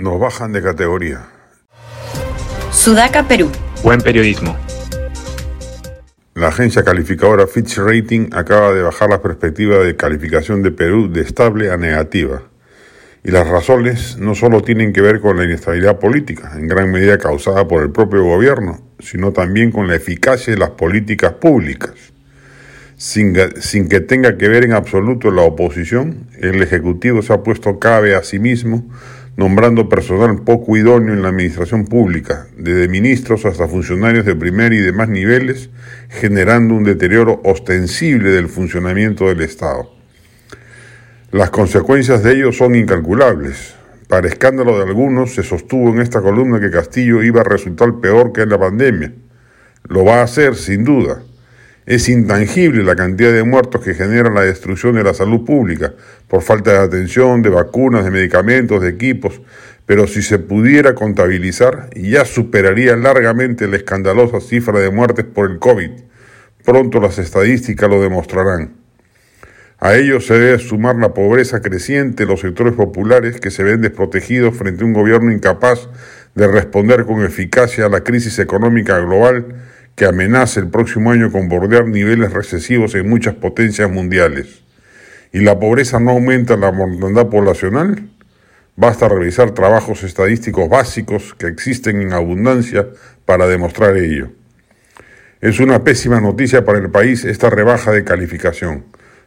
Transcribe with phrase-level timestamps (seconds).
[0.00, 1.26] Nos bajan de categoría.
[2.72, 3.50] Sudaca, Perú.
[3.84, 4.56] Buen periodismo.
[6.32, 11.20] La agencia calificadora Fitch Rating acaba de bajar la perspectiva de calificación de Perú de
[11.20, 12.44] estable a negativa.
[13.22, 17.18] Y las razones no solo tienen que ver con la inestabilidad política, en gran medida
[17.18, 21.92] causada por el propio gobierno, sino también con la eficacia de las políticas públicas.
[22.96, 27.78] Sin, sin, que tenga que ver en absoluto la oposición, el Ejecutivo se ha puesto
[27.78, 28.88] cabe a sí mismo
[29.40, 34.80] nombrando personal poco idóneo en la administración pública, desde ministros hasta funcionarios de primer y
[34.80, 35.70] demás niveles,
[36.10, 39.90] generando un deterioro ostensible del funcionamiento del Estado.
[41.30, 43.74] Las consecuencias de ello son incalculables.
[44.08, 48.34] Para escándalo de algunos, se sostuvo en esta columna que Castillo iba a resultar peor
[48.34, 49.14] que en la pandemia.
[49.88, 51.22] Lo va a hacer, sin duda.
[51.86, 55.94] Es intangible la cantidad de muertos que genera la destrucción de la salud pública
[56.28, 59.40] por falta de atención, de vacunas, de medicamentos, de equipos,
[59.86, 65.58] pero si se pudiera contabilizar, ya superaría largamente la escandalosa cifra de muertes por el
[65.58, 65.90] COVID.
[66.64, 68.74] Pronto las estadísticas lo demostrarán.
[69.78, 73.80] A ello se debe sumar la pobreza creciente de los sectores populares que se ven
[73.80, 75.88] desprotegidos frente a un gobierno incapaz
[76.34, 79.46] de responder con eficacia a la crisis económica global
[79.96, 84.62] que amenaza el próximo año con bordear niveles recesivos en muchas potencias mundiales.
[85.32, 88.08] ¿Y la pobreza no aumenta la mortandad poblacional?
[88.76, 92.88] Basta revisar trabajos estadísticos básicos que existen en abundancia
[93.26, 94.30] para demostrar ello.
[95.42, 98.84] Es una pésima noticia para el país esta rebaja de calificación.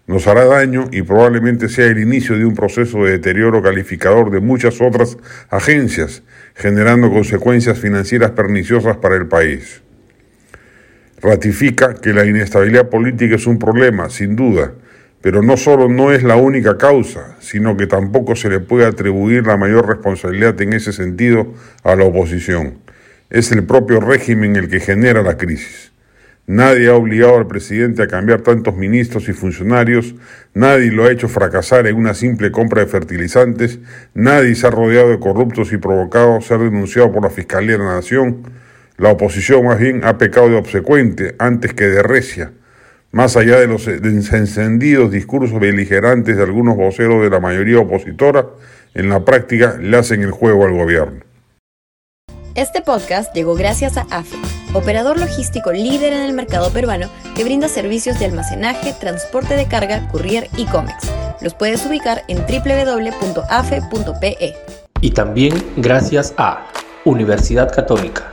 [0.07, 4.39] Nos hará daño y probablemente sea el inicio de un proceso de deterioro calificador de
[4.39, 5.17] muchas otras
[5.51, 6.23] agencias,
[6.55, 9.82] generando consecuencias financieras perniciosas para el país
[11.23, 14.73] ratifica que la inestabilidad política es un problema, sin duda,
[15.21, 19.47] pero no solo no es la única causa, sino que tampoco se le puede atribuir
[19.47, 21.53] la mayor responsabilidad en ese sentido
[21.83, 22.79] a la oposición.
[23.29, 25.93] Es el propio régimen el que genera la crisis.
[26.45, 30.13] Nadie ha obligado al presidente a cambiar tantos ministros y funcionarios,
[30.53, 33.79] nadie lo ha hecho fracasar en una simple compra de fertilizantes,
[34.13, 37.95] nadie se ha rodeado de corruptos y provocado ser denunciado por la Fiscalía de la
[37.95, 38.43] Nación,
[38.97, 42.53] la oposición más bien ha pecado de obsecuente antes que de recia,
[43.11, 48.47] más allá de los encendidos discursos beligerantes de algunos voceros de la mayoría opositora,
[48.93, 51.21] en la práctica le hacen el juego al gobierno.
[52.55, 54.37] Este podcast llegó gracias a AFE,
[54.73, 60.07] operador logístico líder en el mercado peruano que brinda servicios de almacenaje, transporte de carga,
[60.09, 61.11] courier y cómics.
[61.41, 63.15] Los puedes ubicar en www.afe.pe.
[65.01, 66.67] Y también gracias a
[67.05, 68.32] Universidad Católica